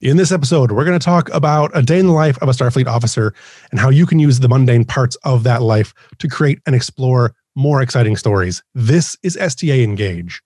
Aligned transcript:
In 0.00 0.16
this 0.16 0.30
episode, 0.30 0.70
we're 0.70 0.84
going 0.84 0.96
to 0.96 1.04
talk 1.04 1.28
about 1.30 1.72
a 1.74 1.82
day 1.82 1.98
in 1.98 2.06
the 2.06 2.12
life 2.12 2.38
of 2.40 2.48
a 2.48 2.52
Starfleet 2.52 2.86
officer 2.86 3.34
and 3.72 3.80
how 3.80 3.88
you 3.88 4.06
can 4.06 4.20
use 4.20 4.38
the 4.38 4.48
mundane 4.48 4.84
parts 4.84 5.16
of 5.24 5.42
that 5.42 5.60
life 5.60 5.92
to 6.18 6.28
create 6.28 6.60
and 6.66 6.76
explore 6.76 7.34
more 7.56 7.82
exciting 7.82 8.16
stories. 8.16 8.62
This 8.76 9.16
is 9.24 9.36
STA 9.36 9.82
Engage. 9.82 10.40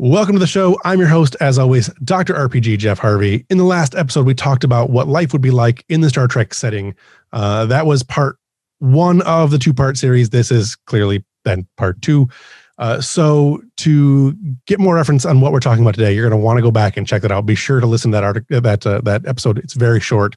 Welcome 0.00 0.34
to 0.34 0.38
the 0.38 0.46
show. 0.46 0.78
I'm 0.84 1.00
your 1.00 1.08
host, 1.08 1.34
as 1.40 1.58
always, 1.58 1.88
Dr. 2.04 2.32
RPG 2.32 2.78
Jeff 2.78 3.00
Harvey. 3.00 3.44
In 3.50 3.58
the 3.58 3.64
last 3.64 3.96
episode, 3.96 4.26
we 4.26 4.32
talked 4.32 4.62
about 4.62 4.90
what 4.90 5.08
life 5.08 5.32
would 5.32 5.42
be 5.42 5.50
like 5.50 5.84
in 5.88 6.02
the 6.02 6.08
Star 6.08 6.28
Trek 6.28 6.54
setting. 6.54 6.94
Uh, 7.32 7.66
that 7.66 7.84
was 7.84 8.04
part 8.04 8.38
one 8.78 9.22
of 9.22 9.50
the 9.50 9.58
two 9.58 9.74
part 9.74 9.96
series. 9.98 10.30
This 10.30 10.52
is 10.52 10.76
clearly 10.76 11.24
then 11.44 11.66
part 11.76 12.00
two. 12.00 12.28
Uh, 12.78 13.00
so, 13.00 13.60
to 13.78 14.36
get 14.68 14.78
more 14.78 14.94
reference 14.94 15.24
on 15.24 15.40
what 15.40 15.50
we're 15.50 15.58
talking 15.58 15.82
about 15.82 15.96
today, 15.96 16.14
you're 16.14 16.28
going 16.28 16.40
to 16.40 16.44
want 16.44 16.58
to 16.58 16.62
go 16.62 16.70
back 16.70 16.96
and 16.96 17.04
check 17.04 17.22
that 17.22 17.32
out. 17.32 17.44
Be 17.44 17.56
sure 17.56 17.80
to 17.80 17.86
listen 17.88 18.12
to 18.12 18.18
that 18.18 18.24
article, 18.24 18.60
that 18.60 18.86
uh, 18.86 19.00
that 19.00 19.26
episode. 19.26 19.58
It's 19.58 19.74
very 19.74 19.98
short. 19.98 20.36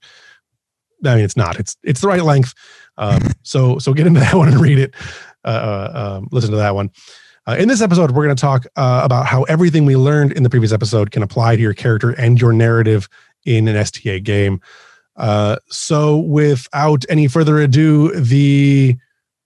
I 1.06 1.14
mean, 1.14 1.24
it's 1.24 1.38
not. 1.38 1.60
It's 1.60 1.78
it's 1.84 2.02
the 2.02 2.08
right 2.08 2.24
length. 2.24 2.56
Um, 2.98 3.28
so 3.44 3.78
so 3.78 3.94
get 3.94 4.08
into 4.08 4.22
that 4.22 4.34
one 4.34 4.48
and 4.48 4.60
read 4.60 4.80
it. 4.80 4.96
Uh, 5.46 5.50
uh 5.94 6.18
um, 6.18 6.30
listen 6.32 6.50
to 6.50 6.58
that 6.58 6.74
one. 6.74 6.90
Uh, 7.48 7.56
in 7.58 7.68
this 7.68 7.82
episode, 7.82 8.12
we're 8.12 8.24
going 8.24 8.36
to 8.36 8.40
talk 8.40 8.68
uh, 8.76 9.02
about 9.04 9.26
how 9.26 9.44
everything 9.44 9.86
we 9.86 9.96
learned 9.96 10.32
in 10.34 10.44
the 10.44 10.50
previous 10.50 10.72
episode 10.72 11.12
can 11.12 11.24
apply 11.24 11.56
to 11.56 11.62
your 11.62 11.74
character 11.74 12.12
and 12.12 12.40
your 12.40 12.54
narrative 12.54 13.10
in 13.46 13.68
an 13.68 13.76
STA 13.76 14.20
game. 14.20 14.62
Uh, 15.16 15.58
so, 15.68 16.18
without 16.18 17.04
any 17.10 17.28
further 17.28 17.60
ado, 17.60 18.14
the 18.14 18.96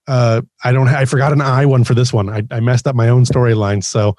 uh, 0.06 0.42
I 0.62 0.72
don't 0.72 0.88
I 0.88 1.04
forgot 1.04 1.32
an 1.32 1.40
I 1.40 1.66
one 1.66 1.84
for 1.84 1.94
this 1.94 2.12
one. 2.12 2.28
I, 2.28 2.42
I 2.50 2.60
messed 2.60 2.86
up 2.86 2.94
my 2.94 3.08
own 3.08 3.24
storyline. 3.24 3.82
So 3.82 4.10
uh, 4.10 4.12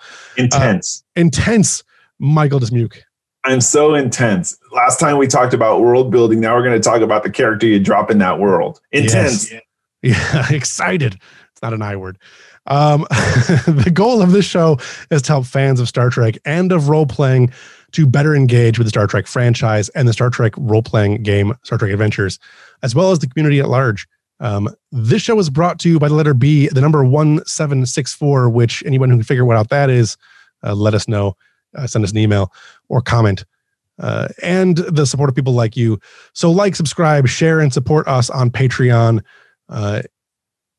intense, 0.44 1.04
intense. 1.16 1.84
Michael 2.20 2.60
Dismuke. 2.60 3.02
I'm 3.44 3.62
so 3.62 3.94
intense. 3.94 4.58
Last 4.72 5.00
time 5.00 5.18
we 5.18 5.28
talked 5.28 5.54
about 5.54 5.82
world 5.82 6.12
building. 6.12 6.40
Now 6.40 6.56
we're 6.56 6.64
going 6.64 6.80
to 6.80 6.84
talk 6.84 7.02
about 7.02 7.23
the 7.23 7.30
character 7.30 7.68
you 7.68 7.80
drop 7.80 8.10
in 8.10 8.18
that 8.18 8.40
world. 8.40 8.82
Intense. 8.92 9.52
Yes. 9.52 9.62
Yeah, 10.02 10.46
excited. 10.56 11.20
It's 11.52 11.62
not 11.62 11.73
an 11.73 11.82
I 11.82 11.96
word. 11.96 12.18
Um, 12.68 13.02
the 13.10 13.92
goal 13.94 14.22
of 14.22 14.32
this 14.32 14.46
show 14.46 14.78
is 15.10 15.22
to 15.23 15.34
help 15.34 15.46
fans 15.46 15.80
of 15.80 15.88
Star 15.88 16.10
Trek 16.10 16.38
and 16.46 16.72
of 16.72 16.90
role 16.90 17.06
playing 17.06 17.52
to 17.94 18.06
better 18.06 18.36
engage 18.36 18.78
with 18.78 18.86
the 18.86 18.90
Star 18.90 19.08
Trek 19.08 19.28
franchise 19.28 19.90
and 19.90 20.08
the 20.08 20.14
Star 20.14 20.30
Trek 20.30 20.54
role 20.58 20.84
playing 20.84 21.23
game, 21.23 21.54
Star 21.64 21.78
Trek 21.78 21.92
Adventures, 21.92 22.40
as 22.84 22.94
well 22.94 23.12
as 23.12 23.20
the 23.20 23.28
community 23.28 23.60
at 23.60 23.70
large. 23.70 24.08
Um, 24.40 24.70
this 24.92 25.22
show 25.22 25.40
is 25.40 25.50
brought 25.50 25.80
to 25.80 25.90
you 25.90 26.00
by 26.00 26.10
the 26.10 26.14
letter 26.14 26.34
B, 26.34 26.68
the 26.68 26.82
number 26.82 27.04
1764, 27.04 28.50
which 28.50 28.84
anyone 28.86 29.10
who 29.10 29.18
can 29.18 29.23
figure 29.23 29.45
what 29.45 29.58
out 29.58 29.70
that 29.70 29.90
is, 29.90 30.18
uh, 30.64 30.76
let 30.76 30.94
us 30.94 31.08
know, 31.08 31.36
uh, 31.76 31.88
send 31.88 32.04
us 32.04 32.12
an 32.12 32.18
email 32.18 32.52
or 32.90 33.02
comment. 33.02 33.45
Uh, 34.00 34.28
and 34.44 34.78
the 34.78 35.08
support 35.08 35.28
of 35.28 35.36
people 35.36 35.54
like 35.54 35.76
you. 35.76 36.00
So, 36.34 36.52
like, 36.52 36.76
subscribe, 36.76 37.28
share, 37.28 37.60
and 37.60 37.73
support 37.73 38.08
us 38.08 38.30
on 38.30 38.52
Patreon. 38.52 39.23
Uh, 39.70 40.04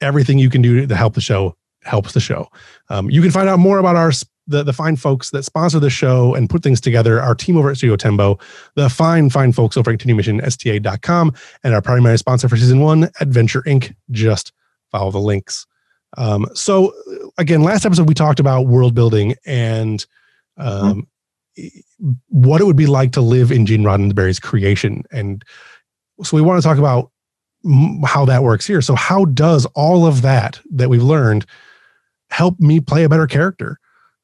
everything 0.00 0.38
you 0.38 0.50
can 0.50 0.62
do 0.62 0.86
to 0.86 0.94
help 0.94 1.14
the 1.14 1.20
show 1.20 1.56
helps 1.88 2.12
the 2.12 2.20
show. 2.20 2.48
Um, 2.88 3.10
you 3.10 3.22
can 3.22 3.30
find 3.30 3.48
out 3.48 3.58
more 3.58 3.78
about 3.78 3.96
our 3.96 4.12
the, 4.48 4.62
the 4.62 4.72
fine 4.72 4.96
folks 4.96 5.30
that 5.30 5.44
sponsor 5.44 5.78
the 5.78 5.90
show 5.90 6.34
and 6.34 6.48
put 6.48 6.62
things 6.62 6.80
together, 6.80 7.20
our 7.20 7.34
team 7.34 7.56
over 7.56 7.70
at 7.70 7.76
Studio 7.76 7.96
Tembo, 7.96 8.38
the 8.74 8.88
fine, 8.88 9.28
fine 9.28 9.52
folks 9.52 9.76
over 9.76 9.90
at 9.90 9.98
continuemissionsta.com, 9.98 11.34
and 11.62 11.74
our 11.74 11.82
primary 11.82 12.16
sponsor 12.18 12.48
for 12.48 12.56
season 12.56 12.80
one, 12.80 13.10
Adventure 13.20 13.62
Inc. 13.62 13.94
Just 14.10 14.52
follow 14.90 15.10
the 15.10 15.18
links. 15.18 15.66
Um, 16.16 16.46
so, 16.54 16.94
again, 17.36 17.62
last 17.62 17.84
episode 17.84 18.08
we 18.08 18.14
talked 18.14 18.40
about 18.40 18.66
world 18.66 18.94
building 18.94 19.34
and 19.44 20.04
um, 20.56 21.06
mm-hmm. 21.58 22.10
what 22.28 22.62
it 22.62 22.64
would 22.64 22.76
be 22.76 22.86
like 22.86 23.12
to 23.12 23.20
live 23.20 23.52
in 23.52 23.66
Gene 23.66 23.82
Roddenberry's 23.82 24.40
creation. 24.40 25.04
And 25.12 25.44
so 26.22 26.36
we 26.36 26.42
want 26.42 26.60
to 26.60 26.66
talk 26.66 26.78
about 26.78 27.10
how 28.06 28.24
that 28.24 28.42
works 28.42 28.66
here. 28.66 28.80
So, 28.80 28.94
how 28.94 29.26
does 29.26 29.66
all 29.74 30.06
of 30.06 30.22
that 30.22 30.60
that 30.70 30.88
we've 30.88 31.02
learned 31.02 31.44
help 32.30 32.58
me 32.60 32.80
play 32.80 33.04
a 33.04 33.08
better 33.08 33.26
character. 33.26 33.78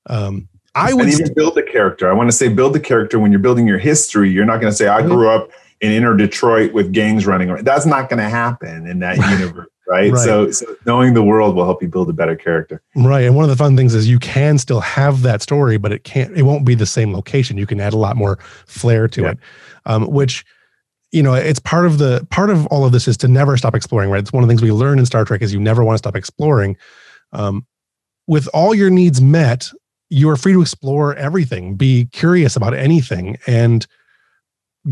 Um, 0.06 0.48
I 0.74 0.92
would 0.92 1.06
and 1.06 1.14
even 1.14 1.34
build 1.34 1.56
a 1.56 1.62
character. 1.62 2.10
I 2.10 2.12
want 2.12 2.30
to 2.30 2.36
say 2.36 2.48
build 2.48 2.74
the 2.74 2.80
character 2.80 3.18
when 3.18 3.30
you're 3.30 3.40
building 3.40 3.66
your 3.66 3.78
history. 3.78 4.30
You're 4.30 4.44
not 4.44 4.60
going 4.60 4.72
to 4.72 4.76
say 4.76 4.88
I 4.88 5.02
grew 5.02 5.28
up 5.28 5.50
in 5.80 5.92
inner 5.92 6.16
Detroit 6.16 6.72
with 6.72 6.92
gangs 6.92 7.26
running 7.26 7.50
around. 7.50 7.64
That's 7.64 7.86
not 7.86 8.08
going 8.08 8.18
to 8.18 8.28
happen 8.28 8.86
in 8.86 8.98
that 9.00 9.16
universe. 9.16 9.68
Right? 9.86 10.10
right. 10.12 10.24
So, 10.24 10.50
so 10.50 10.74
knowing 10.86 11.12
the 11.14 11.22
world 11.22 11.54
will 11.54 11.64
help 11.64 11.82
you 11.82 11.88
build 11.88 12.08
a 12.08 12.12
better 12.12 12.34
character. 12.34 12.82
Right. 12.96 13.24
And 13.24 13.36
one 13.36 13.44
of 13.44 13.50
the 13.50 13.56
fun 13.56 13.76
things 13.76 13.94
is 13.94 14.08
you 14.08 14.18
can 14.18 14.56
still 14.58 14.80
have 14.80 15.22
that 15.22 15.42
story, 15.42 15.76
but 15.76 15.92
it 15.92 16.04
can't, 16.04 16.34
it 16.36 16.42
won't 16.42 16.64
be 16.64 16.74
the 16.74 16.86
same 16.86 17.12
location. 17.12 17.58
You 17.58 17.66
can 17.66 17.80
add 17.80 17.92
a 17.92 17.98
lot 17.98 18.16
more 18.16 18.38
flair 18.66 19.08
to 19.08 19.22
yeah. 19.22 19.30
it, 19.32 19.38
um, 19.84 20.06
which, 20.06 20.44
you 21.12 21.22
know, 21.22 21.34
it's 21.34 21.60
part 21.60 21.84
of 21.84 21.98
the, 21.98 22.26
part 22.30 22.48
of 22.50 22.66
all 22.68 22.86
of 22.86 22.92
this 22.92 23.06
is 23.06 23.16
to 23.18 23.28
never 23.28 23.56
stop 23.56 23.74
exploring, 23.74 24.10
right? 24.10 24.20
It's 24.20 24.32
one 24.32 24.42
of 24.42 24.48
the 24.48 24.50
things 24.52 24.62
we 24.62 24.72
learn 24.72 24.98
in 24.98 25.06
Star 25.06 25.24
Trek 25.24 25.42
is 25.42 25.52
you 25.52 25.60
never 25.60 25.84
want 25.84 25.94
to 25.94 25.98
stop 25.98 26.16
exploring. 26.16 26.76
Um, 27.32 27.66
with 28.26 28.48
all 28.54 28.74
your 28.74 28.90
needs 28.90 29.20
met, 29.20 29.70
you 30.10 30.28
are 30.30 30.36
free 30.36 30.52
to 30.52 30.62
explore 30.62 31.14
everything, 31.14 31.74
be 31.74 32.06
curious 32.12 32.56
about 32.56 32.74
anything, 32.74 33.36
and 33.46 33.86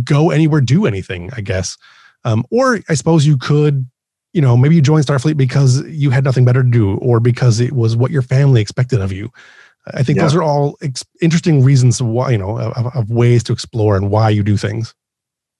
go 0.04 0.30
anywhere, 0.30 0.60
do 0.60 0.86
anything, 0.86 1.30
I 1.34 1.40
guess. 1.40 1.76
Um, 2.24 2.44
or 2.50 2.80
I 2.88 2.94
suppose 2.94 3.26
you 3.26 3.36
could, 3.36 3.86
you 4.32 4.40
know, 4.40 4.56
maybe 4.56 4.74
you 4.74 4.82
joined 4.82 5.06
Starfleet 5.06 5.36
because 5.36 5.82
you 5.88 6.10
had 6.10 6.24
nothing 6.24 6.44
better 6.44 6.62
to 6.62 6.70
do 6.70 6.96
or 6.96 7.20
because 7.20 7.60
it 7.60 7.72
was 7.72 7.96
what 7.96 8.10
your 8.10 8.22
family 8.22 8.60
expected 8.60 9.00
of 9.00 9.12
you. 9.12 9.30
I 9.94 10.02
think 10.02 10.16
yeah. 10.16 10.22
those 10.22 10.34
are 10.34 10.42
all 10.42 10.76
ex- 10.80 11.04
interesting 11.20 11.62
reasons 11.62 12.00
why, 12.00 12.30
you 12.30 12.38
know, 12.38 12.58
of, 12.58 12.94
of 12.94 13.10
ways 13.10 13.42
to 13.44 13.52
explore 13.52 13.96
and 13.96 14.10
why 14.10 14.30
you 14.30 14.42
do 14.42 14.56
things. 14.56 14.94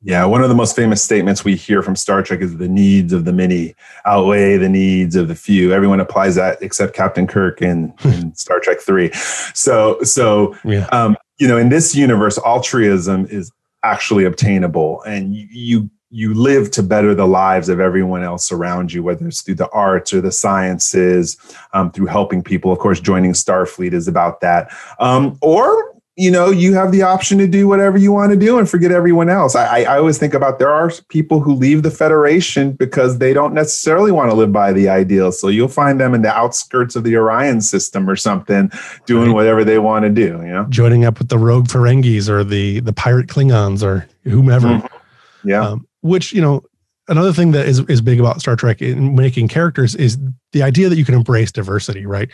Yeah, 0.05 0.25
one 0.25 0.43
of 0.43 0.49
the 0.49 0.55
most 0.55 0.75
famous 0.75 1.03
statements 1.03 1.45
we 1.45 1.55
hear 1.55 1.81
from 1.81 1.95
Star 1.95 2.23
Trek 2.23 2.41
is 2.41 2.57
the 2.57 2.69
needs 2.69 3.13
of 3.13 3.25
the 3.25 3.33
many 3.33 3.75
outweigh 4.05 4.57
the 4.57 4.69
needs 4.69 5.15
of 5.15 5.29
the 5.29 5.37
few. 5.37 5.73
Everyone 5.73 6.01
applies 6.01 6.35
that 6.35 6.61
except 6.61 6.95
Captain 6.95 7.27
Kirk 7.27 7.63
in, 7.63 7.95
in 8.05 8.35
Star 8.35 8.59
Trek 8.59 8.81
Three. 8.81 9.12
So, 9.55 10.03
so 10.03 10.57
yeah. 10.65 10.87
um, 10.87 11.17
you 11.39 11.47
know, 11.47 11.57
in 11.57 11.69
this 11.69 11.95
universe, 11.95 12.37
altruism 12.39 13.27
is 13.27 13.53
actually 13.85 14.25
obtainable, 14.25 15.03
and 15.03 15.35
you 15.35 15.89
you 16.11 16.35
live 16.35 16.71
to 16.71 16.83
better 16.83 17.15
the 17.15 17.27
lives 17.27 17.71
of 17.71 17.81
everyone 17.81 18.23
else 18.23 18.53
around 18.53 18.93
you, 18.93 19.03
whether 19.03 19.27
it's 19.27 19.41
through 19.41 19.55
the 19.55 19.71
arts 19.71 20.12
or 20.12 20.21
the 20.21 20.31
sciences, 20.31 21.39
um, 21.73 21.91
through 21.91 22.07
helping 22.07 22.43
people. 22.43 22.71
Of 22.71 22.79
course, 22.81 23.01
joining 23.01 23.33
Starfleet 23.33 23.95
is 23.95 24.09
about 24.09 24.41
that, 24.43 24.71
um, 24.99 25.39
or 25.41 25.97
you 26.17 26.31
know, 26.31 26.50
you 26.50 26.75
have 26.75 26.93
the 26.93 27.03
option 27.03 27.39
to 27.39 27.47
do 27.47 27.67
whatever 27.67 27.97
you 27.97 28.12
want 28.12 28.33
to 28.33 28.39
do 28.39 28.59
and 28.59 28.69
forget 28.69 28.93
everyone 28.93 29.31
else. 29.31 29.56
I, 29.56 29.83
I 29.83 29.97
always 29.97 30.19
think 30.19 30.34
about 30.34 30.59
there 30.59 30.71
are 30.71 30.91
people 31.09 31.41
who 31.41 31.55
leave 31.55 31.83
the 31.83 31.91
Federation 31.91 32.73
because 32.73 33.19
they 33.19 33.33
don't 33.33 33.55
necessarily 33.55 34.12
want 34.12 34.31
to 34.31 34.37
live 34.37 34.53
by 34.53 34.75
the 34.75 34.91
ideal. 34.91 35.33
So 35.33 35.49
you'll 35.49 35.69
find 35.69 35.99
them 35.99 36.12
in 36.12 36.21
the 36.21 36.31
outskirts 36.31 36.97
of 36.97 37.05
the 37.05 37.17
Orion 37.17 37.62
system 37.62 38.11
or 38.11 38.17
something, 38.17 38.71
doing 39.06 39.28
right. 39.28 39.34
whatever 39.34 39.65
they 39.65 39.78
want 39.78 40.03
to 40.05 40.11
do. 40.11 40.43
You 40.43 40.53
know, 40.53 40.67
joining 40.69 41.06
up 41.06 41.19
with 41.19 41.28
the 41.28 41.39
rogue 41.39 41.69
Ferengis 41.69 42.29
or 42.29 42.44
the 42.44 42.81
the 42.81 42.93
pirate 42.93 43.29
Klingons 43.29 43.83
or 43.83 44.06
whomever. 44.25 44.69
Mm-hmm. 44.69 45.49
Yeah. 45.49 45.67
Um, 45.67 45.87
which 46.03 46.34
you 46.34 46.43
know, 46.43 46.62
another 47.09 47.33
thing 47.33 47.53
that 47.53 47.67
is 47.67 47.81
is 47.89 48.03
big 48.03 48.21
about 48.21 48.41
Star 48.41 48.55
Trek 48.55 48.83
in 48.83 49.15
making 49.15 49.49
characters 49.49 49.94
is 49.94 50.19
the 50.53 50.62
idea 50.62 50.91
that 50.91 50.99
you 50.99 51.06
can 51.06 51.15
embrace 51.15 51.53
diversity. 51.53 52.05
Right 52.05 52.31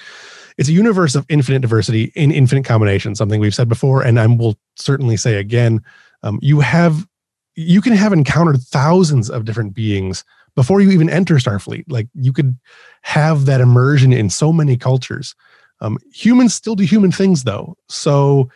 it's 0.59 0.69
a 0.69 0.73
universe 0.73 1.15
of 1.15 1.25
infinite 1.29 1.61
diversity 1.61 2.13
in 2.17 2.33
infinite 2.33 2.65
combinations, 2.65 3.17
something 3.17 3.41
we've 3.41 3.55
said 3.55 3.69
before, 3.69 4.03
and 4.03 4.19
I 4.19 4.27
will 4.27 4.57
certainly 4.77 5.17
say 5.17 5.37
again. 5.37 5.83
Um, 6.25 6.41
you 6.43 6.59
have 6.61 7.07
you 7.55 7.81
can 7.81 7.93
have 7.93 8.13
encountered 8.13 8.60
thousands 8.60 9.31
of 9.31 9.45
different 9.45 9.72
beings 9.72 10.25
before 10.57 10.81
you 10.81 10.91
even 10.91 11.09
enter 11.09 11.37
Starfleet. 11.37 11.84
Like 11.89 12.09
you 12.15 12.33
could 12.33 12.59
have 13.03 13.47
that 13.47 13.60
immersion 13.60 14.13
in 14.13 14.31
so 14.31 14.53
many 14.53 14.77
cultures. 14.77 15.34
Um, 15.81 15.99
humans 16.13 16.55
still 16.55 16.75
do 16.75 16.84
human 16.84 17.13
things 17.13 17.45
though. 17.45 17.77
So 17.89 18.51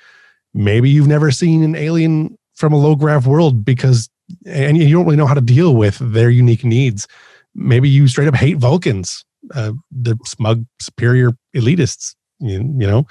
maybe 0.54 0.90
you've 0.90 1.08
never 1.08 1.30
seen 1.30 1.62
an 1.62 1.76
alien 1.76 2.36
from 2.54 2.72
a 2.72 2.78
low 2.78 2.96
grav 2.96 3.28
world 3.28 3.64
because 3.64 4.08
and 4.44 4.76
you 4.76 4.90
don't 4.90 5.04
really 5.04 5.16
know 5.16 5.26
how 5.26 5.34
to 5.34 5.40
deal 5.40 5.76
with 5.76 5.98
their 6.00 6.30
unique 6.30 6.64
needs. 6.64 7.06
Maybe 7.54 7.88
you 7.88 8.08
straight 8.08 8.28
up 8.28 8.34
hate 8.34 8.58
Vulcans 8.58 9.24
uh, 9.54 9.72
the 9.90 10.16
smug 10.24 10.64
superior 10.80 11.32
elitists 11.54 12.14
you, 12.42 12.58
you 12.78 12.86
know? 12.86 13.06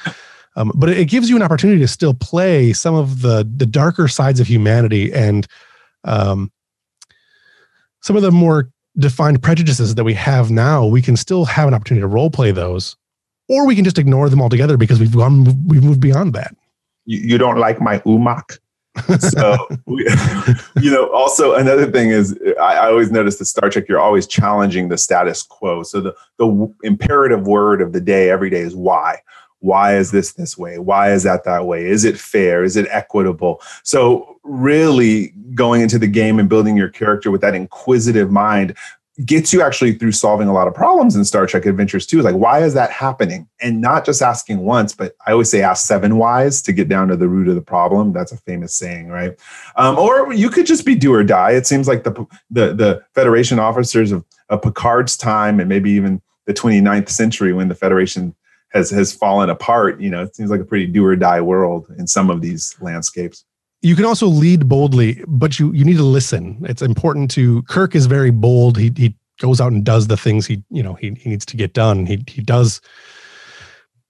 Um, 0.56 0.72
but 0.76 0.90
it 0.90 1.08
gives 1.08 1.30
you 1.30 1.38
an 1.38 1.42
opportunity 1.42 1.80
to 1.80 1.88
still 1.88 2.14
play 2.14 2.74
some 2.74 2.94
of 2.94 3.22
the 3.22 3.50
the 3.56 3.66
darker 3.66 4.08
sides 4.10 4.40
of 4.40 4.48
humanity 4.48 5.12
and 5.14 5.48
um, 6.04 6.52
some 8.02 8.18
of 8.18 8.22
the 8.22 8.32
more 8.32 8.70
defined 8.98 9.42
prejudices 9.42 9.96
that 9.96 10.04
we 10.04 10.14
have 10.14 10.52
now 10.52 10.86
we 10.86 11.02
can 11.02 11.16
still 11.16 11.46
have 11.46 11.70
an 11.70 11.74
opportunity 11.74 12.02
to 12.02 12.08
role 12.08 12.30
play 12.30 12.52
those 12.52 12.98
or 13.48 13.66
we 13.66 13.76
can 13.76 13.86
just 13.86 13.98
ignore 13.98 14.28
them 14.28 14.42
altogether 14.42 14.76
because 14.76 15.00
we've 15.00 15.16
gone 15.16 15.46
we've 15.68 15.84
moved 15.84 16.02
beyond 16.02 16.34
that. 16.34 16.56
You, 17.06 17.20
you 17.20 17.38
don't 17.38 17.58
like 17.58 17.80
my 17.80 18.00
umak 18.00 18.60
so, 19.20 19.68
we, 19.86 20.06
you 20.82 20.92
know, 20.92 21.10
also 21.12 21.56
another 21.56 21.90
thing 21.90 22.10
is 22.10 22.38
I, 22.60 22.76
I, 22.76 22.88
always 22.88 23.12
notice 23.12 23.38
the 23.38 23.46
Star 23.46 23.70
Trek, 23.70 23.88
you're 23.88 24.02
always 24.02 24.28
challenging 24.28 24.90
the 24.90 24.98
status 24.98 25.44
quo. 25.44 25.84
So 25.84 26.02
the, 26.02 26.16
the 26.38 26.74
imperative 26.84 27.48
word 27.48 27.82
of 27.82 27.94
the 27.94 28.02
day 28.02 28.30
every 28.30 28.50
day 28.50 28.62
is 28.62 28.76
why. 28.76 29.22
Why 29.60 29.96
is 29.96 30.12
this 30.12 30.34
this 30.34 30.58
way? 30.58 30.80
Why 30.80 31.14
is 31.14 31.24
that 31.24 31.44
that 31.46 31.68
way? 31.68 31.86
Is 31.86 32.04
it 32.04 32.20
fair? 32.20 32.64
Is 32.64 32.76
it 32.76 32.88
equitable? 32.90 33.62
So, 33.84 34.40
really 34.44 35.36
going 35.54 35.82
into 35.82 36.00
the 36.00 36.08
game 36.08 36.40
and 36.40 36.50
building 36.50 36.76
your 36.76 36.90
character 36.90 37.30
with 37.30 37.42
that 37.42 37.54
inquisitive 37.54 38.32
mind 38.32 38.76
gets 39.26 39.52
you 39.52 39.62
actually 39.62 39.94
through 39.94 40.12
solving 40.12 40.48
a 40.48 40.54
lot 40.54 40.68
of 40.68 40.74
problems 40.74 41.16
in 41.16 41.26
Star 41.26 41.46
Trek 41.46 41.66
Adventures 41.66 42.06
too. 42.06 42.22
Like, 42.22 42.36
why 42.36 42.64
is 42.64 42.74
that 42.74 42.92
happening? 42.92 43.48
And 43.62 43.82
not 43.82 44.06
just 44.06 44.22
asking 44.22 44.60
once, 44.60 44.94
but 44.94 45.16
I 45.26 45.32
always 45.32 45.50
say 45.50 45.62
ask 45.62 45.86
seven 45.86 46.18
whys 46.18 46.62
to 46.64 46.74
get 46.74 46.90
down 46.90 47.08
to 47.10 47.16
the 47.16 47.28
root 47.28 47.48
of 47.48 47.56
the 47.56 47.62
problem. 47.62 48.14
That's 48.14 48.32
a 48.32 48.38
famous 48.38 48.76
saying, 48.76 49.10
right? 49.10 49.34
Um, 49.76 49.98
or 49.98 50.34
you 50.34 50.50
could 50.50 50.66
just 50.66 50.86
be 50.86 50.96
do 50.96 51.14
or 51.14 51.24
die. 51.24 51.52
It 51.52 51.68
seems 51.68 51.88
like 51.88 52.04
the 52.04 52.14
the, 52.50 52.74
the 52.74 53.04
Federation 53.14 53.60
officers 53.60 54.12
of, 54.12 54.26
of 54.50 54.62
Picard's 54.62 55.18
time 55.18 55.60
and 55.60 55.70
maybe 55.70 55.92
even 55.92 56.22
the 56.46 56.54
29th 56.54 57.10
century 57.10 57.54
when 57.54 57.68
the 57.68 57.76
Federation 57.76 58.36
has 58.70 58.90
has 58.90 59.14
fallen 59.14 59.50
apart. 59.50 60.00
You 60.00 60.10
know, 60.10 60.24
it 60.24 60.36
seems 60.36 60.50
like 60.50 60.62
a 60.62 60.66
pretty 60.66 60.88
do 60.88 61.06
or 61.06 61.16
die 61.16 61.42
world 61.42 61.88
in 61.98 62.08
some 62.08 62.30
of 62.30 62.42
these 62.42 62.76
landscapes 62.82 63.46
you 63.82 63.96
can 63.96 64.06
also 64.06 64.28
lead 64.28 64.68
boldly, 64.70 65.24
but 65.28 65.60
you 65.60 65.72
you 65.74 65.84
need 65.84 65.98
to 65.98 66.04
listen. 66.04 66.64
It's 66.68 66.82
important 66.82 67.32
to 67.32 67.64
Kirk 67.64 67.96
is 67.96 68.06
very 68.06 68.32
bold. 68.32 68.78
He 68.78 68.92
he 68.96 69.16
goes 69.40 69.60
out 69.60 69.72
and 69.72 69.84
does 69.84 70.08
the 70.08 70.18
things 70.18 70.46
he 70.46 70.64
you 70.70 70.84
know 70.84 70.94
he, 70.96 71.12
he 71.20 71.30
needs 71.30 71.46
to 71.48 71.58
get 71.58 71.74
done. 71.74 72.06
He 72.06 72.24
he 72.28 72.42
does 72.42 72.82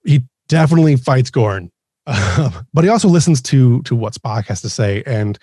he 0.04 0.22
definitely 0.48 0.96
fights 0.96 1.30
Gorn. 1.30 1.70
but 2.06 2.82
he 2.82 2.88
also 2.88 3.08
listens 3.08 3.40
to 3.42 3.80
to 3.82 3.94
what 3.96 4.14
Spock 4.14 4.46
has 4.46 4.60
to 4.62 4.68
say. 4.68 5.02
And 5.06 5.38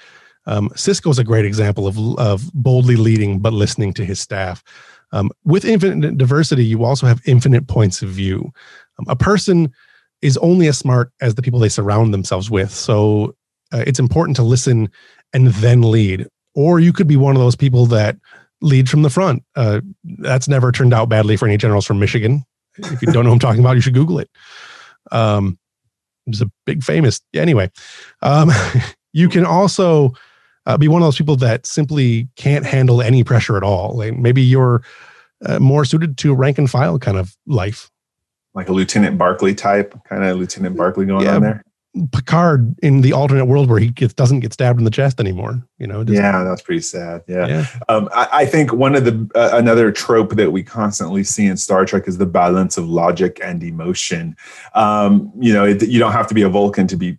um, 0.45 0.69
Sisko 0.69 1.09
is 1.09 1.19
a 1.19 1.23
great 1.23 1.45
example 1.45 1.87
of 1.87 1.97
of 2.19 2.53
boldly 2.53 2.97
leading 2.97 3.39
but 3.39 3.53
listening 3.53 3.93
to 3.93 4.05
his 4.05 4.19
staff. 4.19 4.63
Um, 5.11 5.31
with 5.43 5.65
infinite 5.65 6.19
diversity, 6.19 6.63
you 6.63 6.83
also 6.83 7.07
have 7.07 7.19
infinite 7.25 7.67
points 7.67 8.03
of 8.03 8.09
view. 8.09 8.51
Um, 8.99 9.05
a 9.07 9.15
person 9.15 9.73
is 10.21 10.37
only 10.37 10.67
as 10.67 10.77
smart 10.77 11.11
as 11.21 11.33
the 11.33 11.41
people 11.41 11.59
they 11.59 11.69
surround 11.69 12.13
themselves 12.13 12.51
with. 12.51 12.69
So 12.69 13.35
uh, 13.73 13.83
it's 13.85 13.99
important 13.99 14.35
to 14.37 14.43
listen 14.43 14.89
and 15.33 15.47
then 15.47 15.81
lead. 15.81 16.27
Or 16.55 16.79
you 16.79 16.91
could 16.91 17.07
be 17.07 17.15
one 17.15 17.35
of 17.35 17.41
those 17.41 17.55
people 17.55 17.85
that 17.87 18.17
lead 18.61 18.89
from 18.89 19.01
the 19.03 19.09
front. 19.09 19.43
Uh, 19.55 19.81
that's 20.03 20.47
never 20.47 20.71
turned 20.71 20.93
out 20.93 21.09
badly 21.09 21.37
for 21.37 21.47
any 21.47 21.57
generals 21.57 21.85
from 21.85 21.99
Michigan. 21.99 22.43
If 22.77 23.01
you 23.01 23.11
don't 23.11 23.23
know 23.23 23.29
what 23.29 23.35
I'm 23.35 23.39
talking 23.39 23.61
about, 23.61 23.75
you 23.75 23.81
should 23.81 23.93
Google 23.93 24.19
it. 24.19 24.29
Um, 25.11 25.57
it's 26.27 26.41
a 26.41 26.51
big 26.65 26.83
famous. 26.83 27.21
Anyway, 27.33 27.71
um, 28.21 28.51
you 29.13 29.29
can 29.29 29.45
also 29.45 30.13
uh, 30.65 30.77
be 30.77 30.87
one 30.87 31.01
of 31.01 31.05
those 31.05 31.17
people 31.17 31.35
that 31.37 31.65
simply 31.65 32.27
can't 32.35 32.65
handle 32.65 33.01
any 33.01 33.23
pressure 33.23 33.57
at 33.57 33.63
all. 33.63 33.95
Like 33.95 34.17
maybe 34.17 34.41
you're 34.41 34.83
uh, 35.45 35.59
more 35.59 35.85
suited 35.85 36.17
to 36.19 36.33
rank 36.33 36.57
and 36.57 36.69
file 36.69 36.99
kind 36.99 37.17
of 37.17 37.35
life. 37.45 37.89
Like 38.53 38.69
a 38.69 38.73
Lieutenant 38.73 39.17
Barclay 39.17 39.53
type, 39.53 39.97
kind 40.05 40.23
of 40.23 40.37
Lieutenant 40.37 40.75
Barclay 40.75 41.05
going 41.05 41.25
yeah, 41.25 41.35
on 41.35 41.41
there. 41.41 41.63
Picard 42.11 42.75
in 42.83 43.01
the 43.01 43.13
alternate 43.13 43.45
world 43.45 43.69
where 43.69 43.79
he 43.79 43.89
gets, 43.89 44.13
doesn't 44.13 44.41
get 44.41 44.53
stabbed 44.53 44.77
in 44.77 44.85
the 44.85 44.91
chest 44.91 45.19
anymore. 45.19 45.65
You 45.79 45.87
know. 45.87 46.03
Yeah, 46.07 46.43
that's 46.43 46.61
pretty 46.61 46.81
sad. 46.81 47.23
Yeah. 47.27 47.47
yeah. 47.47 47.65
Um, 47.89 48.09
I, 48.13 48.27
I, 48.31 48.45
think 48.45 48.71
one 48.71 48.95
of 48.95 49.05
the 49.05 49.29
uh, 49.33 49.49
another 49.53 49.91
trope 49.91 50.35
that 50.35 50.51
we 50.51 50.61
constantly 50.61 51.23
see 51.23 51.47
in 51.47 51.57
Star 51.57 51.85
Trek 51.85 52.07
is 52.07 52.19
the 52.19 52.27
balance 52.27 52.77
of 52.77 52.87
logic 52.87 53.39
and 53.43 53.63
emotion. 53.63 54.37
Um, 54.75 55.31
you 55.39 55.51
know, 55.51 55.65
it, 55.65 55.81
you 55.87 55.97
don't 55.97 56.11
have 56.11 56.27
to 56.27 56.35
be 56.35 56.43
a 56.43 56.49
Vulcan 56.49 56.85
to 56.87 56.95
be 56.95 57.17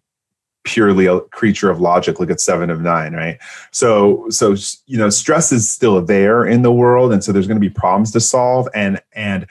purely 0.62 1.06
a 1.06 1.20
creature 1.20 1.70
of 1.70 1.80
logic 1.80 2.20
look 2.20 2.30
at 2.30 2.38
seven 2.38 2.68
of 2.68 2.82
nine 2.82 3.14
right 3.14 3.38
so 3.70 4.28
so 4.28 4.54
you 4.86 4.98
know 4.98 5.08
stress 5.08 5.52
is 5.52 5.70
still 5.70 6.04
there 6.04 6.44
in 6.44 6.60
the 6.60 6.70
world 6.70 7.12
and 7.12 7.24
so 7.24 7.32
there's 7.32 7.46
going 7.46 7.56
to 7.56 7.66
be 7.66 7.70
problems 7.70 8.12
to 8.12 8.20
solve 8.20 8.68
and 8.74 9.00
and 9.14 9.46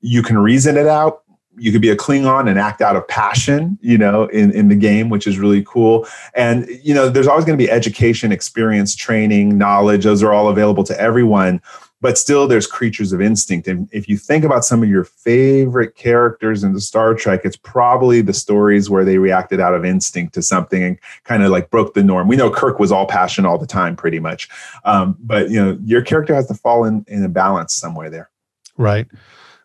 you 0.00 0.22
can 0.22 0.38
reason 0.38 0.76
it 0.76 0.86
out 0.86 1.24
you 1.58 1.72
could 1.72 1.82
be 1.82 1.90
a 1.90 1.96
Klingon 1.96 2.48
and 2.48 2.58
act 2.58 2.80
out 2.80 2.96
of 2.96 3.06
passion, 3.08 3.78
you 3.80 3.98
know, 3.98 4.26
in, 4.26 4.52
in 4.52 4.68
the 4.68 4.76
game, 4.76 5.08
which 5.08 5.26
is 5.26 5.38
really 5.38 5.62
cool. 5.64 6.06
And, 6.34 6.68
you 6.82 6.94
know, 6.94 7.08
there's 7.08 7.26
always 7.26 7.44
going 7.44 7.58
to 7.58 7.62
be 7.62 7.70
education, 7.70 8.32
experience, 8.32 8.94
training, 8.94 9.58
knowledge. 9.58 10.04
Those 10.04 10.22
are 10.22 10.32
all 10.32 10.48
available 10.48 10.84
to 10.84 11.00
everyone. 11.00 11.60
But 12.00 12.16
still, 12.16 12.46
there's 12.46 12.68
creatures 12.68 13.12
of 13.12 13.20
instinct. 13.20 13.66
And 13.66 13.88
if 13.90 14.08
you 14.08 14.16
think 14.16 14.44
about 14.44 14.64
some 14.64 14.84
of 14.84 14.88
your 14.88 15.02
favorite 15.02 15.96
characters 15.96 16.62
in 16.62 16.72
the 16.72 16.80
Star 16.80 17.12
Trek, 17.12 17.40
it's 17.42 17.56
probably 17.56 18.20
the 18.20 18.32
stories 18.32 18.88
where 18.88 19.04
they 19.04 19.18
reacted 19.18 19.58
out 19.58 19.74
of 19.74 19.84
instinct 19.84 20.32
to 20.34 20.42
something 20.42 20.80
and 20.84 20.98
kind 21.24 21.42
of 21.42 21.50
like 21.50 21.70
broke 21.70 21.94
the 21.94 22.04
norm. 22.04 22.28
We 22.28 22.36
know 22.36 22.52
Kirk 22.52 22.78
was 22.78 22.92
all 22.92 23.06
passion 23.06 23.44
all 23.44 23.58
the 23.58 23.66
time, 23.66 23.96
pretty 23.96 24.20
much. 24.20 24.48
Um, 24.84 25.16
but, 25.18 25.50
you 25.50 25.60
know, 25.60 25.76
your 25.82 26.02
character 26.02 26.36
has 26.36 26.46
to 26.46 26.54
fall 26.54 26.84
in, 26.84 27.04
in 27.08 27.24
a 27.24 27.28
balance 27.28 27.74
somewhere 27.74 28.10
there. 28.10 28.30
Right. 28.76 29.08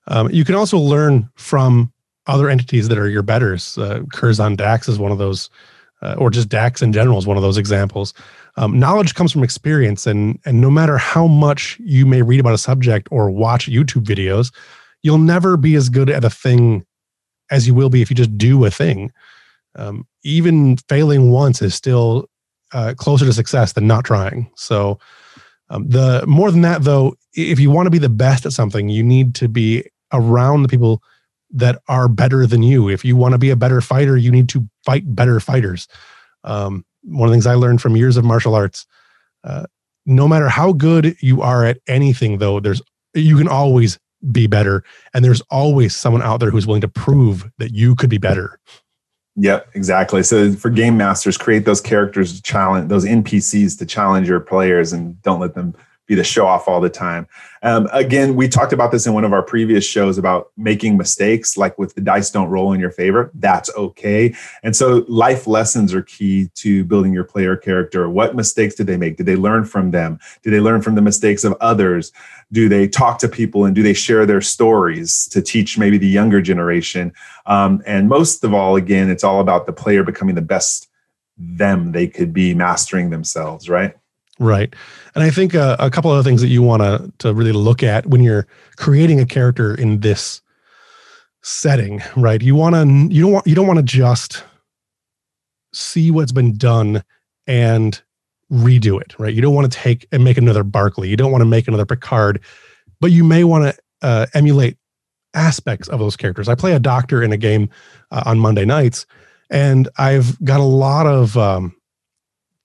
Um, 0.08 0.30
you 0.32 0.44
can 0.44 0.56
also 0.56 0.78
learn 0.78 1.30
from 1.36 1.92
other 2.28 2.50
entities 2.50 2.88
that 2.88 2.98
are 2.98 3.10
your 3.10 3.24
betters. 3.24 3.78
Uh, 3.78 4.04
Curzon 4.14 4.56
Dax 4.56 4.88
is 4.88 5.00
one 5.00 5.12
of 5.12 5.18
those, 5.18 5.50
uh, 6.02 6.16
or 6.18 6.30
just 6.30 6.50
Dax 6.50 6.82
in 6.82 6.94
general 6.94 7.18
is 7.18 7.28
one 7.28 7.38
of 7.38 7.44
those 7.44 7.58
examples. 7.58 8.14
Um, 8.56 8.80
knowledge 8.80 9.16
comes 9.16 9.32
from 9.32 9.44
experience, 9.44 10.06
and 10.06 10.40
and 10.46 10.62
no 10.62 10.70
matter 10.70 10.98
how 10.98 11.28
much 11.28 11.80
you 11.84 12.06
may 12.06 12.22
read 12.22 12.40
about 12.40 12.54
a 12.54 12.58
subject 12.58 13.08
or 13.12 13.30
watch 13.30 13.70
YouTube 13.70 14.04
videos, 14.04 14.54
you'll 15.02 15.18
never 15.18 15.58
be 15.58 15.76
as 15.76 15.90
good 15.90 16.10
at 16.10 16.24
a 16.24 16.30
thing 16.30 16.86
as 17.52 17.68
you 17.68 17.74
will 17.74 17.90
be 17.90 18.02
if 18.02 18.10
you 18.10 18.16
just 18.16 18.38
do 18.38 18.64
a 18.66 18.72
thing. 18.72 19.12
Um, 19.76 20.08
even 20.24 20.78
failing 20.90 21.32
once 21.32 21.62
is 21.62 21.74
still 21.74 22.30
uh, 22.74 22.94
closer 22.96 23.26
to 23.26 23.34
success 23.34 23.74
than 23.74 23.88
not 23.88 24.06
trying. 24.06 24.50
So, 24.56 25.00
um, 25.70 25.88
the 25.88 26.24
more 26.28 26.52
than 26.52 26.62
that, 26.62 26.84
though, 26.84 27.16
if 27.34 27.60
you 27.60 27.72
want 27.72 27.88
to 27.88 27.92
be 27.92 27.98
the 27.98 28.10
best 28.10 28.46
at 28.46 28.54
something, 28.54 28.90
you 28.90 29.04
need 29.04 29.34
to 29.36 29.48
be 29.48 29.84
around 30.14 30.64
the 30.64 30.70
people 30.70 31.02
that 31.52 31.82
are 31.88 32.08
better 32.08 32.48
than 32.48 32.64
you. 32.64 32.90
If 32.90 33.06
you 33.06 33.16
want 33.16 33.34
to 33.34 33.38
be 33.38 33.50
a 33.50 33.56
better 33.56 33.82
fighter, 33.82 34.18
you 34.18 34.32
need 34.32 34.50
to 34.50 34.68
fight 34.86 35.04
better 35.16 35.40
fighters. 35.40 35.88
Um, 36.44 36.86
one 37.04 37.28
of 37.28 37.32
the 37.32 37.36
things 37.36 37.48
I 37.48 37.56
learned 37.56 37.82
from 37.82 37.96
years 37.96 38.18
of 38.18 38.26
martial 38.26 38.56
arts, 38.56 38.86
uh, 39.44 39.66
no 40.06 40.28
matter 40.28 40.50
how 40.50 40.74
good 40.74 41.16
you 41.22 41.42
are 41.42 41.66
at 41.66 41.80
anything, 41.88 42.38
though, 42.40 42.60
there's 42.60 42.82
you 43.14 43.38
can 43.38 43.48
always 43.48 44.00
be 44.32 44.48
better, 44.48 44.84
and 45.14 45.24
there's 45.24 45.42
always 45.52 45.96
someone 45.96 46.24
out 46.24 46.40
there 46.40 46.50
who's 46.50 46.66
willing 46.66 46.82
to 46.82 46.88
prove 46.88 47.50
that 47.58 47.74
you 47.74 47.96
could 47.96 48.10
be 48.10 48.18
better. 48.18 48.60
Yep, 49.36 49.70
exactly. 49.74 50.24
So 50.24 50.54
for 50.54 50.70
game 50.70 50.98
masters, 50.98 51.38
create 51.38 51.66
those 51.66 51.82
characters 51.82 52.36
to 52.36 52.42
challenge 52.42 52.90
those 52.90 53.06
NPCs 53.06 53.78
to 53.80 53.86
challenge 53.86 54.28
your 54.28 54.40
players, 54.40 54.94
and 54.94 55.22
don't 55.22 55.40
let 55.40 55.56
them 55.56 55.76
be 56.06 56.16
the 56.16 56.24
show 56.24 56.46
off 56.46 56.68
all 56.68 56.82
the 56.82 56.90
time. 56.90 57.28
Um, 57.62 57.88
again, 57.94 58.36
we 58.36 58.50
talked 58.50 58.74
about 58.74 58.92
this 58.92 59.08
in 59.08 59.14
one 59.14 59.24
of 59.24 59.32
our 59.32 59.42
previous 59.42 59.86
shows 59.86 60.18
about 60.18 60.52
making 60.58 60.98
mistakes, 60.98 61.56
like 61.56 61.78
with 61.78 61.96
the 61.96 62.02
dice 62.02 62.30
don't 62.30 62.50
roll 62.50 62.74
in 62.74 62.80
your 62.80 62.92
favor. 62.92 63.32
That's 63.36 63.74
okay. 63.76 64.36
And 64.64 64.76
so 64.76 65.06
life 65.08 65.48
lessons 65.48 65.94
are 65.94 66.02
key 66.02 66.50
to 66.56 66.84
building 66.84 67.14
your 67.14 67.24
player 67.24 67.56
character. 67.56 68.10
What 68.10 68.36
mistakes 68.36 68.76
did 68.76 68.88
they 68.88 68.98
make? 68.98 69.16
Did 69.16 69.28
they 69.28 69.38
learn 69.38 69.64
from 69.64 69.92
them? 69.92 70.20
Did 70.42 70.52
they 70.52 70.60
learn 70.60 70.82
from 70.82 70.96
the 70.96 71.02
mistakes 71.02 71.46
of 71.46 71.56
others? 71.62 72.12
Do 72.52 72.68
they 72.68 72.88
talk 72.88 73.18
to 73.20 73.30
people 73.30 73.64
and 73.64 73.74
do 73.74 73.82
they 73.82 73.94
share 73.94 74.26
their 74.26 74.42
stories 74.42 75.28
to 75.30 75.42
teach 75.42 75.78
maybe 75.78 75.98
the 75.98 76.08
younger 76.08 76.42
generation? 76.42 77.14
Um, 77.46 77.82
and 77.86 78.10
most 78.10 78.44
of 78.44 78.54
all, 78.54 78.76
again, 78.76 79.10
it's 79.10 79.24
all 79.24 79.40
about 79.40 79.68
the 79.68 79.74
player 79.74 80.04
becoming 80.04 80.36
the 80.36 80.42
best 80.42 80.90
them 81.38 81.94
they 81.94 82.08
could 82.08 82.34
be 82.34 82.54
mastering 82.54 83.10
themselves, 83.10 83.70
right? 83.70 83.96
Right. 84.44 84.76
And 85.16 85.24
I 85.24 85.30
think 85.30 85.56
uh, 85.56 85.78
a 85.80 85.90
couple 85.90 86.12
of 86.12 86.26
things 86.26 86.42
that 86.42 86.50
you 86.50 86.62
want 86.62 86.82
to 86.82 87.12
to 87.20 87.34
really 87.34 87.54
look 87.54 87.82
at 87.82 88.08
when 88.08 88.22
you're 88.22 88.46
creating 88.76 89.22
a 89.22 89.26
character 89.26 89.74
in 89.74 90.02
this 90.02 90.42
setting, 91.44 92.02
right? 92.18 92.42
You 92.42 92.54
want 92.56 92.76
to 92.76 93.14
you 93.14 93.22
don't 93.22 93.32
want 93.32 93.48
you 93.48 93.56
don't 93.56 93.68
want 93.68 93.80
to 93.80 93.84
just 93.84 94.44
see 95.74 96.12
what's 96.12 96.34
been 96.34 96.58
done 96.58 97.04
and 97.48 98.02
redo 98.52 99.00
it, 99.00 99.18
right? 99.18 99.34
You 99.34 99.42
don't 99.42 99.56
want 99.56 99.72
to 99.72 99.78
take 99.78 100.08
and 100.12 100.26
make 100.26 100.38
another 100.38 100.64
Barclay. 100.64 101.08
You 101.08 101.16
don't 101.16 101.32
want 101.32 101.42
to 101.42 101.50
make 101.50 101.70
another 101.70 101.86
Picard, 101.86 102.42
but 103.00 103.12
you 103.12 103.24
may 103.24 103.46
want 103.46 103.74
to 103.74 103.82
uh, 104.02 104.26
emulate 104.34 104.78
aspects 105.34 105.88
of 105.88 106.00
those 106.00 106.18
characters. 106.18 106.50
I 106.50 106.56
play 106.56 106.74
a 106.74 106.80
doctor 106.80 107.24
in 107.24 107.32
a 107.32 107.38
game 107.38 107.70
uh, 108.12 108.24
on 108.26 108.40
Monday 108.40 108.66
nights, 108.66 109.06
and 109.50 109.88
I've 109.98 110.44
got 110.44 110.60
a 110.60 110.64
lot 110.64 111.08
of 111.08 111.38
um, 111.38 111.74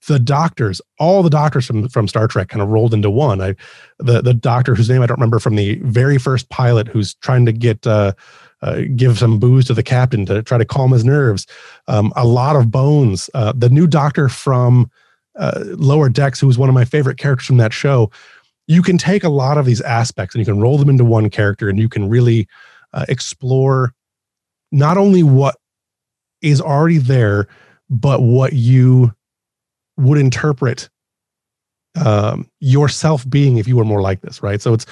the 0.08 0.18
doctors, 0.18 0.80
all 0.98 1.22
the 1.22 1.30
doctors 1.30 1.66
from 1.66 1.88
from 1.88 2.08
Star 2.08 2.26
Trek, 2.26 2.48
kind 2.48 2.62
of 2.62 2.70
rolled 2.70 2.92
into 2.92 3.10
one. 3.10 3.40
I, 3.40 3.54
the 3.98 4.20
the 4.20 4.34
doctor 4.34 4.74
whose 4.74 4.90
name 4.90 5.02
I 5.02 5.06
don't 5.06 5.18
remember 5.18 5.38
from 5.38 5.54
the 5.54 5.76
very 5.84 6.18
first 6.18 6.48
pilot, 6.48 6.88
who's 6.88 7.14
trying 7.16 7.46
to 7.46 7.52
get 7.52 7.86
uh, 7.86 8.12
uh, 8.62 8.82
give 8.96 9.18
some 9.18 9.38
booze 9.38 9.66
to 9.66 9.74
the 9.74 9.82
captain 9.82 10.26
to 10.26 10.42
try 10.42 10.58
to 10.58 10.64
calm 10.64 10.90
his 10.90 11.04
nerves. 11.04 11.46
Um, 11.86 12.12
a 12.16 12.26
lot 12.26 12.56
of 12.56 12.70
bones. 12.70 13.30
Uh, 13.34 13.52
the 13.54 13.68
new 13.68 13.86
doctor 13.86 14.28
from 14.28 14.90
uh, 15.38 15.62
Lower 15.76 16.08
Decks, 16.08 16.40
who 16.40 16.48
was 16.48 16.58
one 16.58 16.68
of 16.68 16.74
my 16.74 16.84
favorite 16.84 17.18
characters 17.18 17.46
from 17.46 17.58
that 17.58 17.72
show. 17.72 18.10
You 18.66 18.82
can 18.82 18.98
take 18.98 19.24
a 19.24 19.28
lot 19.28 19.58
of 19.58 19.66
these 19.66 19.80
aspects 19.80 20.34
and 20.34 20.40
you 20.40 20.52
can 20.52 20.60
roll 20.60 20.78
them 20.78 20.88
into 20.88 21.04
one 21.04 21.30
character, 21.30 21.68
and 21.68 21.78
you 21.78 21.88
can 21.88 22.08
really 22.08 22.48
uh, 22.92 23.04
explore 23.08 23.94
not 24.72 24.96
only 24.96 25.22
what 25.22 25.56
is 26.42 26.60
already 26.60 26.98
there, 26.98 27.48
but 27.90 28.22
what 28.22 28.52
you 28.52 29.12
would 29.98 30.18
interpret 30.18 30.88
um, 31.96 32.50
yourself 32.60 33.28
being 33.28 33.58
if 33.58 33.66
you 33.68 33.76
were 33.76 33.84
more 33.84 34.00
like 34.00 34.20
this, 34.20 34.42
right? 34.42 34.62
So 34.62 34.72
it's 34.74 34.86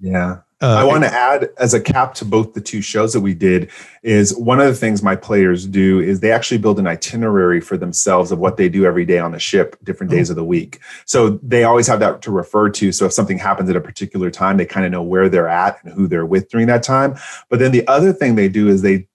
yeah. 0.00 0.38
Uh, 0.62 0.76
I 0.78 0.84
want 0.84 1.04
to 1.04 1.10
add 1.10 1.48
as 1.56 1.72
a 1.72 1.80
cap 1.80 2.12
to 2.14 2.24
both 2.26 2.52
the 2.52 2.60
two 2.60 2.82
shows 2.82 3.14
that 3.14 3.22
we 3.22 3.32
did 3.32 3.70
is 4.02 4.36
one 4.36 4.60
of 4.60 4.66
the 4.66 4.74
things 4.74 5.02
my 5.02 5.16
players 5.16 5.66
do 5.66 6.00
is 6.00 6.20
they 6.20 6.32
actually 6.32 6.58
build 6.58 6.78
an 6.78 6.86
itinerary 6.86 7.62
for 7.62 7.78
themselves 7.78 8.30
of 8.30 8.38
what 8.38 8.58
they 8.58 8.68
do 8.68 8.84
every 8.84 9.06
day 9.06 9.18
on 9.18 9.32
the 9.32 9.38
ship, 9.38 9.74
different 9.84 10.12
days 10.12 10.28
oh. 10.28 10.32
of 10.32 10.36
the 10.36 10.44
week. 10.44 10.78
So 11.06 11.40
they 11.42 11.64
always 11.64 11.86
have 11.86 12.00
that 12.00 12.20
to 12.22 12.30
refer 12.30 12.68
to. 12.68 12.92
So 12.92 13.06
if 13.06 13.12
something 13.14 13.38
happens 13.38 13.70
at 13.70 13.76
a 13.76 13.80
particular 13.80 14.30
time, 14.30 14.58
they 14.58 14.66
kind 14.66 14.84
of 14.84 14.92
know 14.92 15.02
where 15.02 15.30
they're 15.30 15.48
at 15.48 15.82
and 15.82 15.94
who 15.94 16.06
they're 16.06 16.26
with 16.26 16.50
during 16.50 16.66
that 16.66 16.82
time. 16.82 17.16
But 17.48 17.58
then 17.58 17.72
the 17.72 17.88
other 17.88 18.12
thing 18.12 18.34
they 18.34 18.50
do 18.50 18.68
is 18.68 18.82
they 18.82 19.08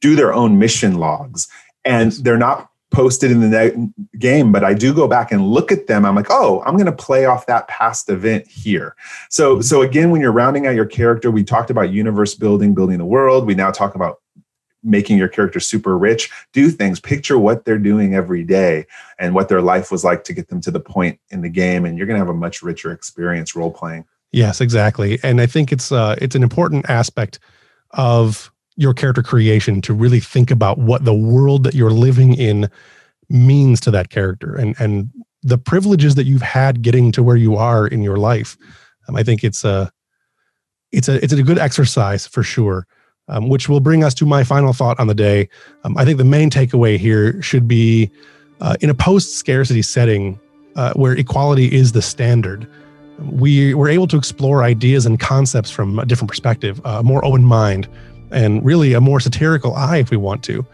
do 0.00 0.16
their 0.16 0.32
own 0.32 0.58
mission 0.58 0.94
logs 0.94 1.48
and 1.84 2.12
they're 2.12 2.38
not 2.38 2.70
posted 2.96 3.30
in 3.30 3.40
the 3.40 3.92
game, 4.18 4.50
but 4.50 4.64
I 4.64 4.72
do 4.72 4.94
go 4.94 5.06
back 5.06 5.30
and 5.30 5.46
look 5.46 5.70
at 5.70 5.86
them. 5.86 6.06
I'm 6.06 6.14
like, 6.14 6.30
oh, 6.30 6.62
I'm 6.64 6.74
going 6.74 6.86
to 6.86 6.92
play 6.92 7.26
off 7.26 7.44
that 7.44 7.68
past 7.68 8.08
event 8.08 8.46
here. 8.48 8.96
So, 9.28 9.56
mm-hmm. 9.56 9.62
so 9.62 9.82
again, 9.82 10.10
when 10.10 10.22
you're 10.22 10.32
rounding 10.32 10.66
out 10.66 10.74
your 10.74 10.86
character, 10.86 11.30
we 11.30 11.44
talked 11.44 11.68
about 11.68 11.90
universe 11.90 12.34
building, 12.34 12.74
building 12.74 12.96
the 12.96 13.04
world. 13.04 13.46
We 13.46 13.54
now 13.54 13.70
talk 13.70 13.94
about 13.94 14.22
making 14.82 15.18
your 15.18 15.28
character 15.28 15.60
super 15.60 15.98
rich. 15.98 16.30
Do 16.54 16.70
things, 16.70 16.98
picture 16.98 17.38
what 17.38 17.66
they're 17.66 17.78
doing 17.78 18.14
every 18.14 18.44
day 18.44 18.86
and 19.18 19.34
what 19.34 19.50
their 19.50 19.60
life 19.60 19.90
was 19.90 20.02
like 20.02 20.24
to 20.24 20.32
get 20.32 20.48
them 20.48 20.62
to 20.62 20.70
the 20.70 20.80
point 20.80 21.20
in 21.28 21.42
the 21.42 21.50
game, 21.50 21.84
and 21.84 21.98
you're 21.98 22.06
going 22.06 22.18
to 22.18 22.24
have 22.24 22.34
a 22.34 22.38
much 22.38 22.62
richer 22.62 22.92
experience 22.92 23.54
role 23.54 23.70
playing. 23.70 24.06
Yes, 24.32 24.62
exactly. 24.62 25.18
And 25.22 25.40
I 25.40 25.46
think 25.46 25.70
it's 25.70 25.92
uh, 25.92 26.16
it's 26.20 26.34
an 26.34 26.42
important 26.42 26.88
aspect 26.88 27.40
of 27.90 28.50
your 28.76 28.94
character 28.94 29.22
creation 29.22 29.80
to 29.82 29.94
really 29.94 30.20
think 30.20 30.50
about 30.50 30.78
what 30.78 31.04
the 31.04 31.14
world 31.14 31.64
that 31.64 31.74
you're 31.74 31.90
living 31.90 32.34
in 32.34 32.68
means 33.28 33.80
to 33.80 33.90
that 33.90 34.10
character 34.10 34.54
and 34.54 34.76
and 34.78 35.10
the 35.42 35.58
privileges 35.58 36.16
that 36.16 36.24
you've 36.24 36.42
had 36.42 36.82
getting 36.82 37.12
to 37.12 37.22
where 37.22 37.36
you 37.36 37.56
are 37.56 37.86
in 37.86 38.02
your 38.02 38.16
life. 38.16 38.56
Um, 39.08 39.16
I 39.16 39.22
think 39.22 39.44
it's 39.44 39.64
a 39.64 39.90
it's 40.92 41.08
a 41.08 41.22
it's 41.22 41.32
a 41.32 41.42
good 41.42 41.58
exercise 41.58 42.26
for 42.26 42.42
sure. 42.42 42.86
Um, 43.28 43.48
which 43.48 43.68
will 43.68 43.80
bring 43.80 44.04
us 44.04 44.14
to 44.14 44.24
my 44.24 44.44
final 44.44 44.72
thought 44.72 45.00
on 45.00 45.08
the 45.08 45.14
day. 45.14 45.48
Um, 45.82 45.98
I 45.98 46.04
think 46.04 46.18
the 46.18 46.24
main 46.24 46.48
takeaway 46.48 46.96
here 46.96 47.42
should 47.42 47.66
be 47.66 48.08
uh, 48.60 48.76
in 48.80 48.88
a 48.88 48.94
post 48.94 49.34
scarcity 49.34 49.82
setting 49.82 50.38
uh, 50.76 50.92
where 50.94 51.12
equality 51.12 51.74
is 51.74 51.90
the 51.90 52.02
standard. 52.02 52.68
We 53.18 53.74
were 53.74 53.88
able 53.88 54.06
to 54.08 54.16
explore 54.16 54.62
ideas 54.62 55.06
and 55.06 55.18
concepts 55.18 55.72
from 55.72 55.98
a 55.98 56.06
different 56.06 56.28
perspective, 56.28 56.80
a 56.84 57.02
more 57.02 57.24
open 57.24 57.42
mind, 57.42 57.88
and 58.30 58.64
really 58.64 58.92
a 58.92 59.00
more 59.00 59.20
satirical 59.20 59.74
eye 59.74 59.98
if 59.98 60.10
we 60.10 60.16
want 60.16 60.42
to. 60.44 60.66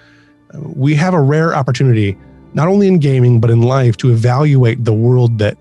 We 0.55 0.95
have 0.97 1.15
a 1.15 1.21
rare 1.21 1.55
opportunity, 1.55 2.17
not 2.55 2.69
only 2.69 2.89
in 2.89 2.99
gaming, 2.99 3.41
but 3.41 3.51
in 3.51 3.63
life, 3.63 3.97
to 3.99 4.11
evaluate 4.11 4.85
the 4.85 4.93
world 4.93 5.39
that 5.39 5.57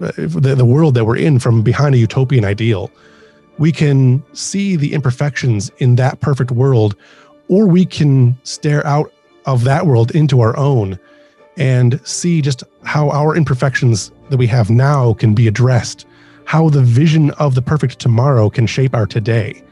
uh, 0.00 0.12
the, 0.16 0.54
the 0.54 0.64
world 0.64 0.94
that 0.94 1.04
we're 1.04 1.16
in 1.16 1.38
from 1.38 1.62
behind 1.62 1.94
a 1.94 1.98
utopian 1.98 2.44
ideal. 2.44 2.90
We 3.58 3.72
can 3.72 4.22
see 4.34 4.76
the 4.76 4.92
imperfections 4.92 5.70
in 5.78 5.96
that 5.96 6.20
perfect 6.20 6.50
world, 6.50 6.96
or 7.48 7.66
we 7.66 7.86
can 7.86 8.38
stare 8.42 8.86
out 8.86 9.10
of 9.46 9.64
that 9.64 9.86
world 9.86 10.10
into 10.10 10.40
our 10.40 10.56
own 10.56 10.98
and 11.56 11.98
see 12.06 12.42
just 12.42 12.62
how 12.84 13.08
our 13.10 13.34
imperfections 13.34 14.12
that 14.28 14.36
we 14.36 14.46
have 14.46 14.68
now 14.68 15.14
can 15.14 15.34
be 15.34 15.48
addressed, 15.48 16.04
how 16.44 16.68
the 16.68 16.82
vision 16.82 17.30
of 17.32 17.54
the 17.54 17.62
perfect 17.62 17.98
tomorrow 17.98 18.50
can 18.50 18.66
shape 18.66 18.94
our 18.94 19.06
today 19.06 19.62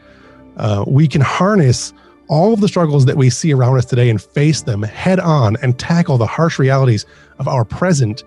uh, 0.57 0.85
we 0.87 1.09
can 1.09 1.21
harness 1.21 1.93
all 2.29 2.53
of 2.55 2.61
the 2.61 2.69
struggles 2.69 3.05
that 3.05 3.17
we 3.17 3.29
see 3.29 3.53
around 3.53 3.77
us 3.77 3.85
today 3.85 4.09
and 4.09 4.21
face 4.21 4.63
them 4.63 4.83
head 4.83 5.21
on 5.21 5.57
and 5.63 5.79
tackle 5.79 6.17
the 6.17 6.27
harsh 6.27 6.59
realities 6.59 7.05
of 7.39 7.49
our 7.49 7.65
present 7.65 8.25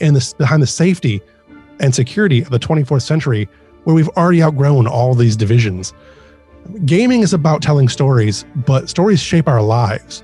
and 0.00 0.14
the, 0.14 0.34
behind 0.38 0.62
the 0.62 0.66
safety 0.66 1.20
and 1.80 1.94
security 1.94 2.42
of 2.42 2.50
the 2.50 2.58
24th 2.58 3.02
century 3.02 3.48
where 3.84 3.94
we've 3.94 4.08
already 4.10 4.42
outgrown 4.42 4.86
all 4.86 5.14
these 5.14 5.36
divisions. 5.36 5.92
Gaming 6.84 7.22
is 7.22 7.32
about 7.32 7.62
telling 7.62 7.88
stories, 7.88 8.44
but 8.54 8.88
stories 8.88 9.20
shape 9.20 9.48
our 9.48 9.62
lives. 9.62 10.22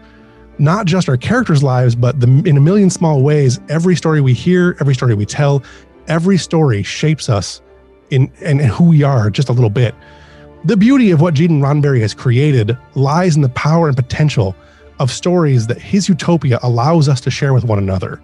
Not 0.59 0.87
just 0.87 1.09
our 1.09 1.17
characters' 1.17 1.63
lives, 1.63 1.95
but 1.95 2.21
the, 2.21 2.29
in 2.47 2.57
a 2.57 2.61
million 2.61 2.91
small 2.91 3.23
ways, 3.23 3.59
every 3.69 3.97
story 3.97 4.21
we 4.21 4.33
hear, 4.35 4.77
every 4.81 4.95
story 4.95 5.15
we 5.15 5.27
tell, 5.27 5.63
every 6.09 6.39
story 6.39 6.83
shapes 6.83 7.29
us 7.29 7.61
in 8.11 8.31
and 8.43 8.61
who 8.61 8.85
we 8.85 9.03
are 9.03 9.31
just 9.31 9.49
a 9.49 9.53
little 9.53 9.71
bit. 9.71 9.95
The 10.67 10.77
beauty 10.77 11.13
of 11.13 11.21
what 11.21 11.35
Gene 11.35 11.61
Roddenberry 11.61 12.01
has 12.01 12.13
created 12.13 12.77
lies 12.97 13.37
in 13.37 13.43
the 13.43 13.49
power 13.51 13.87
and 13.87 13.97
potential 13.97 14.57
of 14.99 15.13
stories 15.13 15.69
that 15.69 15.81
his 15.81 16.09
utopia 16.09 16.59
allows 16.65 17.09
us 17.09 17.21
to 17.21 17.31
share 17.31 17.55
with 17.55 17.63
one 17.63 17.79
another. 17.79 18.21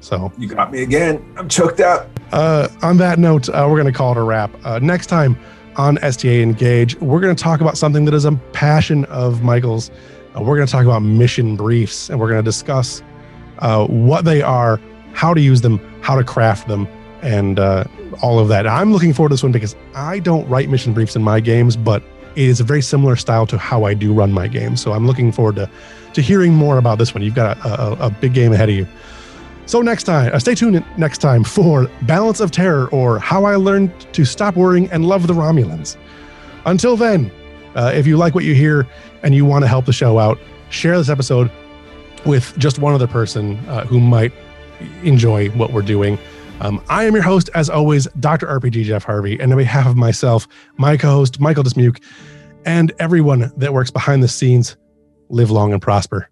So 0.00 0.30
you 0.36 0.46
got 0.46 0.70
me 0.70 0.82
again. 0.82 1.24
I'm 1.38 1.48
choked 1.48 1.80
up. 1.80 2.06
Uh, 2.32 2.68
on 2.82 2.98
that 2.98 3.18
note, 3.18 3.48
uh, 3.48 3.66
we're 3.66 3.80
going 3.80 3.90
to 3.90 3.96
call 3.96 4.12
it 4.12 4.18
a 4.18 4.22
wrap. 4.22 4.50
Uh, 4.62 4.78
next 4.80 5.06
time 5.06 5.38
on 5.76 5.96
STA 6.02 6.42
Engage, 6.42 6.96
we're 6.96 7.20
going 7.20 7.34
to 7.34 7.42
talk 7.42 7.62
about 7.62 7.78
something 7.78 8.04
that 8.04 8.12
is 8.12 8.26
a 8.26 8.32
passion 8.52 9.06
of 9.06 9.42
Michael's. 9.42 9.90
Uh, 10.36 10.42
we're 10.42 10.56
going 10.56 10.66
to 10.66 10.72
talk 10.72 10.84
about 10.84 11.00
mission 11.00 11.56
briefs, 11.56 12.10
and 12.10 12.20
we're 12.20 12.28
going 12.28 12.44
to 12.44 12.46
discuss 12.46 13.02
uh, 13.60 13.86
what 13.86 14.26
they 14.26 14.42
are, 14.42 14.78
how 15.14 15.32
to 15.32 15.40
use 15.40 15.62
them, 15.62 15.78
how 16.02 16.14
to 16.14 16.24
craft 16.24 16.68
them, 16.68 16.86
and 17.24 17.58
uh, 17.58 17.84
all 18.22 18.38
of 18.38 18.48
that. 18.48 18.66
I'm 18.66 18.92
looking 18.92 19.12
forward 19.12 19.30
to 19.30 19.32
this 19.34 19.42
one 19.42 19.52
because 19.52 19.74
I 19.94 20.18
don't 20.18 20.46
write 20.48 20.68
mission 20.68 20.92
briefs 20.92 21.16
in 21.16 21.22
my 21.22 21.40
games, 21.40 21.76
but 21.76 22.02
it 22.36 22.48
is 22.48 22.60
a 22.60 22.64
very 22.64 22.82
similar 22.82 23.16
style 23.16 23.46
to 23.46 23.58
how 23.58 23.84
I 23.84 23.94
do 23.94 24.12
run 24.12 24.32
my 24.32 24.46
games. 24.46 24.82
So 24.82 24.92
I'm 24.92 25.06
looking 25.06 25.32
forward 25.32 25.56
to 25.56 25.68
to 26.12 26.22
hearing 26.22 26.54
more 26.54 26.78
about 26.78 26.98
this 26.98 27.12
one. 27.12 27.24
You've 27.24 27.34
got 27.34 27.58
a, 27.58 27.82
a, 27.82 28.06
a 28.06 28.10
big 28.10 28.34
game 28.34 28.52
ahead 28.52 28.68
of 28.68 28.74
you. 28.76 28.86
So 29.66 29.80
next 29.80 30.04
time, 30.04 30.32
uh, 30.32 30.38
stay 30.38 30.54
tuned 30.54 30.84
next 30.96 31.18
time 31.18 31.42
for 31.42 31.90
Balance 32.02 32.40
of 32.40 32.50
Terror 32.50 32.88
or 32.90 33.18
How 33.18 33.44
I 33.46 33.56
Learned 33.56 33.90
to 34.12 34.24
Stop 34.24 34.56
Worrying 34.56 34.90
and 34.90 35.06
Love 35.06 35.26
the 35.26 35.32
Romulans. 35.32 35.96
Until 36.66 36.96
then, 36.96 37.32
uh, 37.74 37.90
if 37.94 38.06
you 38.06 38.16
like 38.16 38.34
what 38.34 38.44
you 38.44 38.54
hear 38.54 38.86
and 39.22 39.34
you 39.34 39.44
want 39.44 39.64
to 39.64 39.68
help 39.68 39.86
the 39.86 39.92
show 39.92 40.18
out, 40.18 40.38
share 40.68 40.96
this 40.98 41.08
episode 41.08 41.50
with 42.26 42.56
just 42.58 42.78
one 42.78 42.94
other 42.94 43.06
person 43.06 43.56
uh, 43.68 43.84
who 43.86 44.00
might 44.00 44.32
enjoy 45.02 45.48
what 45.50 45.72
we're 45.72 45.82
doing. 45.82 46.18
Um, 46.60 46.82
I 46.88 47.04
am 47.04 47.14
your 47.14 47.22
host, 47.22 47.50
as 47.54 47.68
always, 47.68 48.06
Dr. 48.20 48.46
RPG 48.46 48.84
Jeff 48.84 49.04
Harvey. 49.04 49.38
And 49.38 49.52
on 49.52 49.58
behalf 49.58 49.86
of 49.86 49.96
myself, 49.96 50.46
my 50.76 50.96
co 50.96 51.10
host, 51.10 51.40
Michael 51.40 51.64
Dismuke, 51.64 52.02
and 52.64 52.92
everyone 52.98 53.52
that 53.56 53.72
works 53.72 53.90
behind 53.90 54.22
the 54.22 54.28
scenes, 54.28 54.76
live 55.28 55.50
long 55.50 55.72
and 55.72 55.82
prosper. 55.82 56.28